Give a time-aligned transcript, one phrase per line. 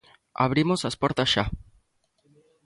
[0.45, 1.45] Abrimos as portas xa.